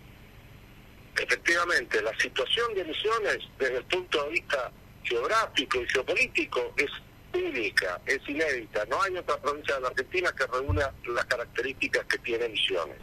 Efectivamente, 1.16 2.02
la 2.02 2.16
situación 2.20 2.74
de 2.76 2.84
Misiones 2.86 3.40
desde 3.58 3.78
el 3.78 3.84
punto 3.86 4.24
de 4.26 4.30
vista 4.32 4.72
geográfico 5.04 5.82
y 5.82 5.90
geopolítico 5.90 6.74
es 6.78 6.92
única, 7.34 8.00
es 8.06 8.20
inédita. 8.28 8.86
No 8.86 9.02
hay 9.02 9.16
otra 9.18 9.38
provincia 9.38 9.76
de 9.76 9.82
la 9.82 9.88
Argentina 9.88 10.32
que 10.38 10.46
reúna 10.48 10.92
las 11.08 11.26
características 11.26 12.06
que 12.06 12.18
tiene 12.20 12.50
Misiones. 12.50 12.98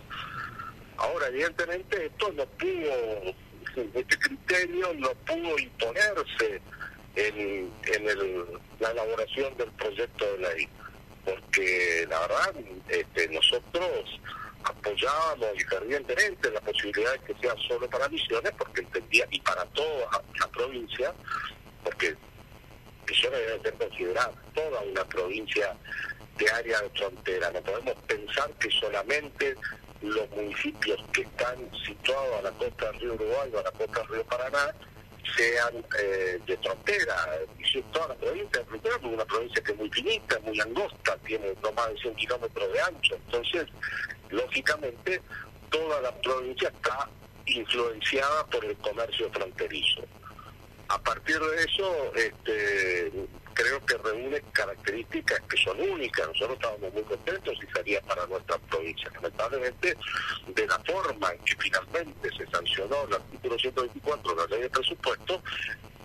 Ahora, 0.96 1.26
evidentemente, 1.28 2.06
esto 2.06 2.32
no 2.32 2.46
pudo, 2.46 3.34
este 3.94 4.18
criterio 4.18 4.94
no 4.94 5.10
pudo 5.26 5.58
imponerse 5.58 6.60
en, 7.16 7.72
en 7.84 8.48
la 8.80 8.90
elaboración 8.90 9.56
del 9.56 9.70
proyecto 9.72 10.24
de 10.32 10.38
ley, 10.38 10.68
porque 11.24 12.06
la 12.08 12.20
verdad, 12.20 12.54
este, 12.88 13.28
nosotros 13.28 14.20
apoyábamos 14.64 15.48
y 15.56 15.64
fervientemente 15.64 16.50
la 16.50 16.60
posibilidad 16.60 17.12
de 17.12 17.20
que 17.20 17.40
sea 17.40 17.54
solo 17.68 17.88
para 17.88 18.08
Misiones, 18.08 18.52
porque 18.58 18.80
entendía, 18.80 19.26
y 19.30 19.40
para 19.40 19.64
toda 19.66 20.22
la 20.40 20.48
provincia, 20.48 21.12
porque 21.82 22.16
Misiones 23.08 23.40
debe 23.40 23.62
ser 23.62 23.74
considerada 23.74 24.32
toda 24.54 24.80
una 24.80 25.04
provincia 25.04 25.76
de 26.38 26.50
área 26.50 26.80
de 26.80 26.90
frontera. 26.90 27.50
No 27.52 27.60
podemos 27.60 27.94
pensar 28.06 28.50
que 28.54 28.70
solamente 28.70 29.54
los 30.02 30.28
municipios 30.30 31.00
que 31.12 31.22
están 31.22 31.56
situados 31.86 32.38
a 32.38 32.42
la 32.42 32.50
costa 32.52 32.86
del 32.90 33.00
río 33.00 33.14
Uruguay 33.14 33.50
o 33.54 33.58
a 33.58 33.62
la 33.62 33.70
costa 33.72 34.00
del 34.00 34.08
río 34.08 34.24
Paraná 34.24 34.74
sean 35.36 35.84
eh, 35.98 36.38
de 36.46 36.56
frontera. 36.58 37.14
Toda 37.92 38.08
la 38.08 38.14
provincia 38.14 38.60
de 38.60 38.66
frontera 38.66 38.96
es 38.96 39.02
una 39.04 39.24
provincia 39.24 39.62
que 39.62 39.72
es 39.72 39.78
muy 39.78 39.90
finita, 39.90 40.38
muy 40.40 40.60
angosta, 40.60 41.16
tiene 41.26 41.54
no 41.62 41.72
más 41.72 41.88
de 41.90 41.98
100 41.98 42.14
kilómetros 42.16 42.72
de 42.72 42.80
ancho. 42.80 43.14
Entonces, 43.14 43.66
lógicamente, 44.30 45.20
toda 45.70 46.00
la 46.00 46.14
provincia 46.20 46.68
está 46.68 47.08
influenciada 47.46 48.46
por 48.46 48.64
el 48.64 48.76
comercio 48.76 49.30
fronterizo. 49.32 50.02
A 50.88 50.98
partir 51.02 51.38
de 51.38 51.64
eso, 51.64 52.14
este, 52.14 53.12
creo 53.54 53.84
que 53.86 53.96
reúne 53.98 54.42
características 54.52 55.40
que 55.48 55.56
son 55.56 55.80
únicas. 55.80 56.26
Nosotros 56.28 56.58
estábamos 56.58 56.92
muy 56.92 57.02
contentos 57.04 57.58
y 57.62 57.72
sería 57.72 58.00
para 58.02 58.26
nuestra 58.26 58.58
provincia. 58.58 59.10
Lamentablemente, 59.14 59.96
de 60.48 60.66
la 60.66 60.78
forma 60.80 61.32
en 61.32 61.38
que 61.44 61.56
finalmente 61.56 62.28
se 62.36 62.46
sancionó 62.50 63.04
el 63.04 63.14
artículo 63.14 63.58
124 63.58 64.34
de 64.34 64.36
la 64.36 64.46
ley 64.48 64.62
de 64.62 64.70
presupuesto, 64.70 65.42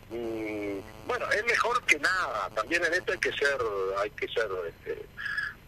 mmm, 0.10 0.80
bueno, 1.08 1.30
es 1.32 1.46
mejor 1.46 1.84
que 1.86 1.98
nada. 2.00 2.50
También 2.56 2.86
en 2.86 2.94
esto 2.94 3.12
hay 3.12 3.20
que 3.20 3.34
ser, 3.34 3.58
hay 3.98 4.10
que 4.12 4.28
ser, 4.28 4.48
este, 4.68 5.06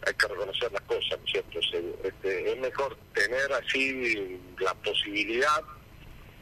hay 0.06 0.14
que 0.14 0.28
reconocer 0.28 0.72
las 0.72 0.82
cosas, 0.82 1.18
¿no 1.18 1.24
es 1.26 1.32
cierto? 1.32 1.58
Este, 2.04 2.52
es 2.52 2.58
mejor 2.58 2.96
tener 3.12 3.52
así 3.52 4.40
la 4.58 4.74
posibilidad, 4.74 5.62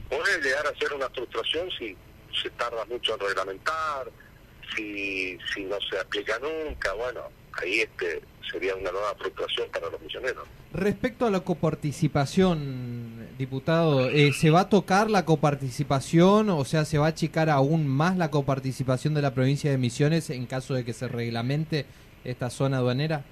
puede 0.09 0.41
llegar 0.43 0.67
a 0.67 0.79
ser 0.79 0.93
una 0.93 1.09
frustración 1.11 1.71
si 1.79 1.97
se 2.43 2.51
tarda 2.51 2.85
mucho 2.87 3.15
en 3.15 3.21
reglamentar, 3.21 4.11
si, 4.75 5.39
si 5.53 5.65
no 5.65 5.77
se 5.81 5.99
aplica 5.99 6.39
nunca, 6.39 6.93
bueno, 6.95 7.23
ahí 7.61 7.81
este 7.81 8.23
sería 8.51 8.75
una 8.75 8.91
nueva 8.91 9.15
frustración 9.15 9.69
para 9.71 9.89
los 9.91 10.01
misioneros. 10.01 10.47
Respecto 10.73 11.27
a 11.27 11.31
la 11.31 11.41
coparticipación, 11.41 13.29
diputado, 13.39 14.09
eh, 14.09 14.33
¿se 14.33 14.51
va 14.51 14.61
a 14.61 14.69
tocar 14.69 15.11
la 15.11 15.25
coparticipación, 15.25 16.51
o 16.51 16.65
sea, 16.65 16.85
se 16.85 16.99
va 16.99 17.07
a 17.07 17.11
achicar 17.11 17.51
aún 17.51 17.87
más 17.87 18.17
la 18.17 18.31
coparticipación 18.31 19.15
de 19.15 19.23
la 19.23 19.35
provincia 19.35 19.71
de 19.71 19.79
Misiones 19.79 20.31
en 20.31 20.47
caso 20.47 20.75
de 20.75 20.85
que 20.85 20.93
se 20.93 21.09
reglamente 21.09 21.87
esta 22.25 22.51
zona 22.51 22.79
aduanera? 22.79 23.25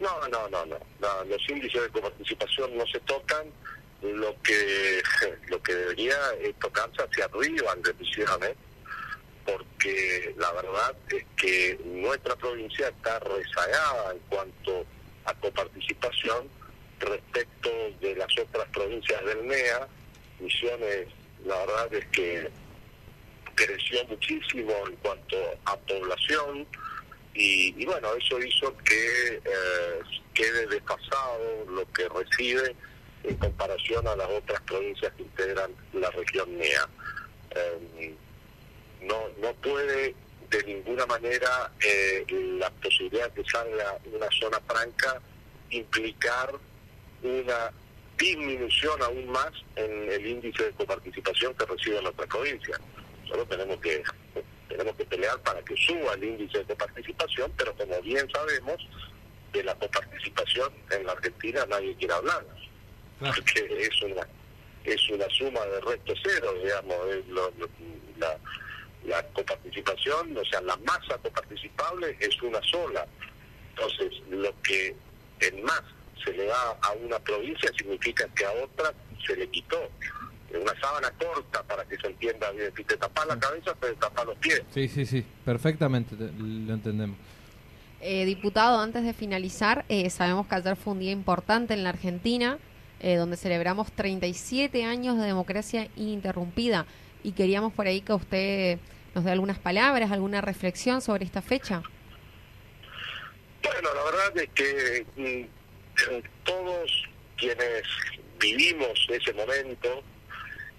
No, 0.00 0.28
no, 0.28 0.48
no, 0.48 0.64
no, 0.66 0.78
no 1.00 1.24
los 1.24 1.50
índices 1.50 1.82
de 1.82 1.88
coparticipación 1.88 2.76
no 2.76 2.86
se 2.86 3.00
tocan, 3.00 3.46
lo 4.02 4.34
que 4.42 5.02
lo 5.48 5.60
que 5.60 5.74
debería 5.74 6.16
es 6.40 6.54
tocarse 6.56 7.02
hacia 7.02 7.24
arriba 7.24 7.72
en 7.74 7.82
decisiones 7.82 8.56
porque 9.48 10.34
la 10.36 10.52
verdad 10.52 10.94
es 11.10 11.24
que 11.36 11.80
nuestra 11.84 12.36
provincia 12.36 12.88
está 12.88 13.18
rezagada 13.20 14.12
en 14.12 14.18
cuanto 14.28 14.84
a 15.24 15.34
coparticipación 15.34 16.48
respecto 17.00 17.70
de 18.00 18.14
las 18.16 18.28
otras 18.38 18.68
provincias 18.68 19.24
del 19.24 19.46
NEA. 19.46 19.88
Misiones, 20.40 21.08
la 21.46 21.56
verdad 21.64 21.94
es 21.94 22.06
que 22.08 22.50
creció 23.54 24.04
muchísimo 24.06 24.72
en 24.86 24.96
cuanto 24.96 25.36
a 25.64 25.76
población 25.78 26.66
y, 27.34 27.84
bueno, 27.86 28.08
eso 28.14 28.38
hizo 28.40 28.76
que 28.78 29.36
eh, 29.36 30.00
quede 30.34 30.66
desfasado 30.66 31.64
lo 31.68 31.90
que 31.92 32.08
recibe 32.08 32.74
en 33.22 33.36
comparación 33.36 34.06
a 34.08 34.16
las 34.16 34.28
otras 34.28 34.60
provincias 34.62 35.12
que 35.14 35.22
integran 35.22 35.70
la 35.92 36.10
región 36.10 36.58
NEA. 36.58 36.88
Eh, 37.54 38.14
no, 39.02 39.28
no 39.40 39.52
puede 39.54 40.14
de 40.50 40.62
ninguna 40.64 41.04
manera 41.06 41.70
eh, 41.80 42.24
la 42.58 42.70
posibilidad 42.70 43.30
de 43.30 43.42
que 43.42 43.50
salga 43.50 43.98
una 44.12 44.28
zona 44.40 44.58
franca 44.66 45.20
implicar 45.70 46.54
una 47.22 47.70
disminución 48.16 49.00
aún 49.02 49.28
más 49.28 49.50
en 49.76 50.10
el 50.10 50.26
índice 50.26 50.64
de 50.64 50.72
coparticipación 50.72 51.54
que 51.54 51.66
recibe 51.66 52.02
nuestra 52.02 52.26
provincia. 52.26 52.80
Solo 53.28 53.44
tenemos 53.46 53.78
que 53.80 54.02
tenemos 54.68 54.94
que 54.96 55.04
pelear 55.06 55.38
para 55.42 55.62
que 55.62 55.74
suba 55.76 56.14
el 56.14 56.24
índice 56.24 56.58
de 56.58 56.64
coparticipación, 56.64 57.52
pero 57.56 57.74
como 57.74 58.00
bien 58.02 58.28
sabemos, 58.30 58.76
de 59.52 59.64
la 59.64 59.74
coparticipación 59.76 60.72
en 60.90 61.06
la 61.06 61.12
Argentina 61.12 61.64
nadie 61.66 61.94
quiere 61.96 62.14
hablar, 62.14 62.44
porque 63.18 63.66
es 63.80 64.02
una 64.02 64.26
es 64.84 65.08
una 65.10 65.28
suma 65.30 65.60
de 65.66 65.80
resto 65.80 66.14
cero, 66.22 66.54
digamos, 66.62 66.96
es 67.08 67.26
la, 68.18 68.38
la 69.04 69.22
coparticipación, 69.28 70.36
o 70.36 70.44
sea, 70.44 70.60
la 70.62 70.76
masa 70.78 71.18
coparticipable 71.22 72.16
es 72.20 72.40
una 72.42 72.60
sola. 72.62 73.06
Entonces, 73.70 74.20
lo 74.30 74.52
que 74.62 74.94
en 75.40 75.62
más 75.62 75.82
se 76.24 76.32
le 76.32 76.46
da 76.46 76.76
a 76.82 76.92
una 76.92 77.18
provincia 77.20 77.70
significa 77.76 78.26
que 78.34 78.44
a 78.44 78.52
otra 78.64 78.92
se 79.26 79.36
le 79.36 79.48
quitó. 79.48 79.78
Una 80.50 80.80
sábana 80.80 81.10
corta 81.18 81.62
para 81.62 81.84
que 81.84 81.96
se 81.98 82.06
entienda 82.06 82.50
bien. 82.52 82.72
Si 82.74 82.82
te 82.82 82.96
tapas 82.96 83.26
la 83.26 83.38
cabeza, 83.38 83.74
te 83.74 83.92
tapas 83.94 84.26
los 84.26 84.36
pies. 84.38 84.62
Sí, 84.72 84.88
sí, 84.88 85.04
sí, 85.04 85.24
perfectamente 85.44 86.16
lo 86.16 86.74
entendemos. 86.74 87.18
Eh, 88.00 88.24
diputado, 88.24 88.80
antes 88.80 89.04
de 89.04 89.12
finalizar, 89.12 89.84
eh, 89.88 90.08
sabemos 90.08 90.46
que 90.46 90.54
ayer 90.54 90.76
fue 90.76 90.94
un 90.94 91.00
día 91.00 91.10
importante 91.10 91.74
en 91.74 91.82
la 91.82 91.90
Argentina, 91.90 92.58
eh, 93.00 93.16
donde 93.16 93.36
celebramos 93.36 93.92
37 93.92 94.84
años 94.84 95.18
de 95.18 95.24
democracia 95.24 95.88
ininterrumpida 95.96 96.86
y 97.28 97.32
queríamos 97.32 97.74
por 97.74 97.86
ahí 97.86 98.00
que 98.00 98.14
usted 98.14 98.78
nos 99.14 99.22
dé 99.22 99.32
algunas 99.32 99.58
palabras, 99.58 100.10
alguna 100.10 100.40
reflexión 100.40 101.02
sobre 101.02 101.26
esta 101.26 101.42
fecha. 101.42 101.82
Bueno, 103.62 103.88
la 103.94 104.04
verdad 104.04 104.38
es 104.38 104.48
que 104.54 105.06
mm, 105.16 106.44
todos 106.44 107.04
quienes 107.36 107.82
vivimos 108.40 109.06
ese 109.10 109.34
momento, 109.34 110.02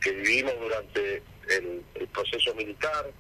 que 0.02 0.12
vivimos 0.12 0.54
durante 0.60 1.22
el, 1.50 1.84
proceso 2.12 2.56
militar, 2.56 3.12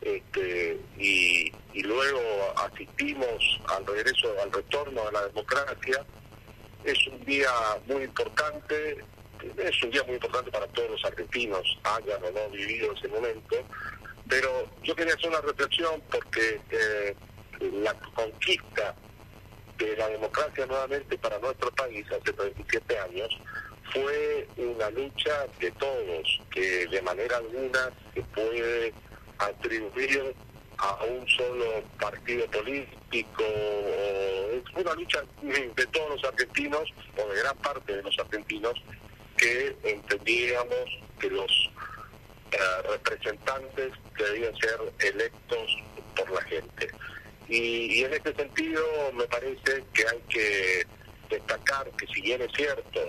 este, 0.00 0.80
y, 0.98 1.52
y, 1.74 1.82
luego 1.82 2.20
asistimos 2.56 3.60
al 3.68 3.86
regreso, 3.86 4.34
al 4.42 4.50
retorno 4.50 5.06
a 5.06 5.12
la 5.12 5.26
democracia, 5.26 6.06
es 6.84 7.06
un 7.08 7.22
día 7.26 7.50
muy 7.86 8.04
importante, 8.04 9.04
es 9.42 9.82
un 9.82 9.90
día 9.90 10.02
muy 10.04 10.14
importante 10.14 10.50
para 10.50 10.66
todos 10.68 10.90
los 10.90 11.04
argentinos, 11.04 11.78
hayan 11.84 12.24
o 12.24 12.30
no 12.30 12.50
vivido 12.50 12.92
ese 12.92 13.08
momento, 13.08 13.56
pero 14.28 14.66
yo 14.82 14.94
quería 14.94 15.14
hacer 15.14 15.30
una 15.30 15.40
reflexión 15.40 16.00
porque 16.10 16.60
eh, 16.70 17.14
la 17.82 17.94
conquista 18.14 18.94
de 19.78 19.96
la 19.96 20.08
democracia 20.08 20.66
nuevamente 20.66 21.18
para 21.18 21.38
nuestro 21.38 21.70
país 21.72 22.06
hace 22.10 22.32
37 22.32 22.98
años 22.98 23.28
fue 23.92 24.46
una 24.56 24.90
lucha 24.90 25.46
de 25.58 25.70
todos, 25.72 26.40
que 26.50 26.86
de 26.86 27.02
manera 27.02 27.38
alguna 27.38 27.90
se 28.14 28.22
puede 28.22 28.92
atribuir 29.38 30.34
a 30.78 31.04
un 31.04 31.28
solo 31.28 31.82
partido 31.98 32.46
político, 32.46 33.42
es 33.42 34.62
una 34.74 34.94
lucha 34.94 35.22
de 35.42 35.86
todos 35.86 36.10
los 36.10 36.24
argentinos, 36.24 36.88
o 37.16 37.28
de 37.28 37.40
gran 37.40 37.56
parte 37.58 37.96
de 37.96 38.02
los 38.02 38.18
argentinos, 38.18 38.74
que 39.40 39.74
entendíamos 39.84 41.00
que 41.18 41.30
los 41.30 41.70
eh, 42.52 42.58
representantes 42.90 43.92
debían 44.18 44.54
ser 44.56 44.78
electos 45.00 45.76
por 46.14 46.30
la 46.30 46.42
gente. 46.42 46.90
Y, 47.48 48.04
en 48.04 48.12
este 48.12 48.34
sentido 48.34 48.82
me 49.14 49.24
parece 49.24 49.82
que 49.94 50.06
hay 50.06 50.20
que 50.28 50.86
destacar 51.30 51.90
que 51.92 52.06
si 52.08 52.20
bien 52.20 52.42
es 52.42 52.52
cierto, 52.54 53.00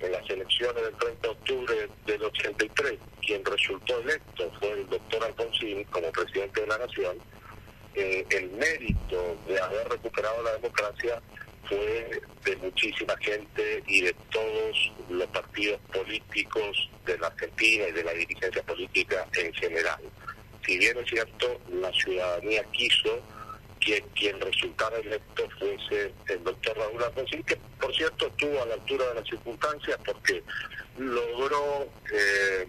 en 0.00 0.12
las 0.12 0.30
elecciones 0.30 0.82
del 0.82 0.94
30 0.94 1.22
de 1.22 1.28
octubre 1.28 1.88
del 2.06 2.22
83, 2.22 2.98
quien 3.26 3.44
resultó 3.44 3.98
electo 4.00 4.52
fue 4.60 4.72
el 4.72 4.88
doctor 4.88 5.24
Alfonsín 5.24 5.84
como 5.84 6.12
presidente 6.12 6.60
de 6.60 6.66
la 6.68 6.78
Nación, 6.78 7.18
eh, 7.94 8.24
el 8.30 8.50
mérito 8.50 9.36
de 9.48 9.60
haber 9.60 9.88
recuperado 9.88 10.42
la 10.44 10.52
democracia 10.52 11.20
fue 11.68 12.20
de 12.44 12.56
muchísima 12.56 13.14
gente 13.18 13.82
y 13.86 14.02
de 14.02 14.14
todos 14.30 14.92
los 15.10 15.26
partidos 15.28 15.80
políticos 15.92 16.90
de 17.04 17.18
la 17.18 17.28
Argentina 17.28 17.88
y 17.88 17.92
de 17.92 18.04
la 18.04 18.12
dirigencia 18.12 18.62
política 18.62 19.26
en 19.34 19.52
general. 19.54 20.00
Si 20.66 20.78
bien 20.78 20.98
es 20.98 21.08
cierto, 21.08 21.60
la 21.72 21.92
ciudadanía 21.92 22.62
quiso 22.72 23.20
que 23.80 24.02
quien 24.14 24.40
resultara 24.40 24.98
electo 24.98 25.48
fuese 25.58 26.12
el 26.28 26.44
doctor 26.44 26.76
Raúl 26.76 27.02
Alfonsín, 27.02 27.42
que 27.44 27.56
por 27.80 27.94
cierto 27.94 28.26
estuvo 28.26 28.62
a 28.62 28.66
la 28.66 28.74
altura 28.74 29.06
de 29.08 29.14
las 29.14 29.28
circunstancias 29.28 29.98
porque 30.04 30.42
logró 30.98 31.88
eh, 32.12 32.66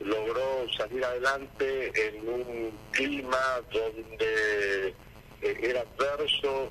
logró 0.00 0.66
salir 0.76 1.04
adelante 1.04 1.92
en 2.08 2.28
un 2.28 2.78
clima 2.92 3.60
donde 3.72 4.94
era 5.42 5.80
adverso, 5.80 6.70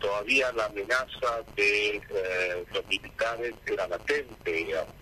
todavía 0.00 0.52
la 0.52 0.66
amenaza 0.66 1.42
de 1.56 1.96
eh, 1.96 2.64
los 2.72 2.86
militares 2.86 3.54
era 3.66 3.86
latente, 3.88 4.52
digamos. 4.52 4.94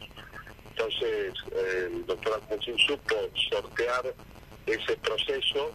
Entonces, 0.70 1.34
el 1.52 2.06
doctor 2.06 2.34
Alfonsín 2.34 2.78
supo 2.78 3.14
sortear 3.50 4.14
ese 4.66 4.96
proceso 4.98 5.72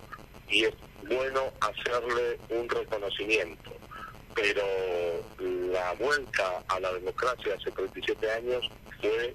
y 0.50 0.66
es 0.66 0.74
bueno 1.08 1.42
hacerle 1.60 2.40
un 2.50 2.70
reconocimiento. 2.70 3.72
Pero 4.34 4.64
la 5.40 5.94
vuelta 5.94 6.64
a 6.68 6.80
la 6.80 6.94
democracia 6.94 7.56
hace 7.60 7.72
37 7.72 8.32
años 8.32 8.70
fue 9.02 9.34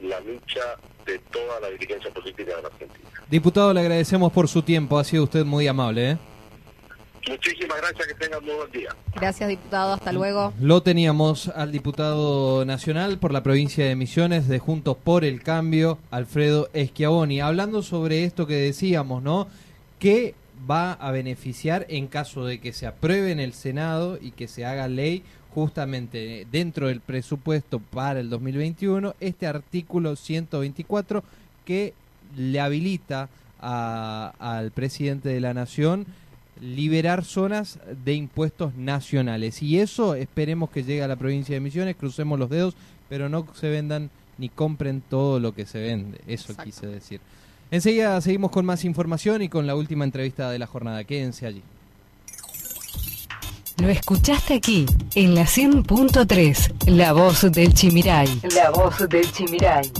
la 0.00 0.20
lucha 0.20 0.76
de 1.06 1.18
toda 1.18 1.60
la 1.60 1.70
dirigencia 1.70 2.10
política 2.12 2.56
de 2.56 2.62
la 2.62 2.68
Argentina. 2.68 3.10
Diputado, 3.28 3.72
le 3.72 3.80
agradecemos 3.80 4.32
por 4.32 4.48
su 4.48 4.62
tiempo, 4.62 4.98
ha 4.98 5.04
sido 5.04 5.24
usted 5.24 5.44
muy 5.44 5.66
amable. 5.66 6.10
¿eh? 6.12 6.18
Muchísimas 7.28 7.78
gracias, 7.78 8.06
que 8.06 8.14
tengan 8.14 8.44
muy 8.44 8.54
buen 8.54 8.70
día. 8.70 8.94
Gracias, 9.14 9.48
diputado, 9.48 9.94
hasta 9.94 10.12
luego. 10.12 10.52
Lo 10.60 10.82
teníamos 10.82 11.48
al 11.48 11.72
diputado 11.72 12.64
nacional 12.64 13.18
por 13.18 13.32
la 13.32 13.42
provincia 13.42 13.86
de 13.86 13.96
Misiones 13.96 14.46
de 14.46 14.58
Juntos 14.58 14.96
por 15.02 15.24
el 15.24 15.42
Cambio, 15.42 15.98
Alfredo 16.10 16.68
Eschiavoni, 16.74 17.40
hablando 17.40 17.82
sobre 17.82 18.24
esto 18.24 18.46
que 18.46 18.56
decíamos, 18.56 19.22
¿no? 19.22 19.48
Que 19.98 20.34
va 20.70 20.92
a 20.92 21.10
beneficiar 21.12 21.86
en 21.88 22.08
caso 22.08 22.44
de 22.44 22.60
que 22.60 22.72
se 22.72 22.86
apruebe 22.86 23.32
en 23.32 23.40
el 23.40 23.52
Senado 23.52 24.18
y 24.20 24.32
que 24.32 24.48
se 24.48 24.64
haga 24.66 24.88
ley 24.88 25.22
justamente 25.54 26.46
dentro 26.50 26.88
del 26.88 27.00
presupuesto 27.00 27.78
para 27.78 28.20
el 28.20 28.28
2021 28.28 29.14
este 29.20 29.46
artículo 29.46 30.16
124 30.16 31.22
que 31.64 31.94
le 32.36 32.60
habilita 32.60 33.28
al 33.60 34.72
presidente 34.72 35.30
de 35.30 35.40
la 35.40 35.54
nación 35.54 36.06
liberar 36.60 37.24
zonas 37.24 37.78
de 38.04 38.14
impuestos 38.14 38.74
nacionales. 38.74 39.62
Y 39.62 39.78
eso 39.78 40.14
esperemos 40.14 40.70
que 40.70 40.84
llegue 40.84 41.02
a 41.02 41.08
la 41.08 41.16
provincia 41.16 41.54
de 41.54 41.60
Misiones, 41.60 41.96
crucemos 41.96 42.38
los 42.38 42.50
dedos, 42.50 42.74
pero 43.08 43.28
no 43.28 43.46
se 43.54 43.68
vendan 43.70 44.10
ni 44.38 44.48
compren 44.48 45.00
todo 45.00 45.40
lo 45.40 45.54
que 45.54 45.66
se 45.66 45.80
vende. 45.80 46.20
Eso 46.26 46.54
quise 46.56 46.86
decir. 46.86 47.20
Enseguida 47.70 48.20
seguimos 48.20 48.50
con 48.50 48.64
más 48.64 48.84
información 48.84 49.42
y 49.42 49.48
con 49.48 49.66
la 49.66 49.74
última 49.74 50.04
entrevista 50.04 50.50
de 50.50 50.58
la 50.58 50.66
jornada. 50.66 51.04
Quédense 51.04 51.46
allí. 51.46 51.62
Lo 53.78 53.88
escuchaste 53.88 54.54
aquí, 54.54 54.86
en 55.16 55.34
la 55.34 55.42
100.3, 55.42 56.86
La 56.86 57.12
Voz 57.12 57.50
del 57.50 57.74
Chimiray. 57.74 58.28
La 58.54 58.70
Voz 58.70 59.08
del 59.08 59.30
Chimiray. 59.32 59.90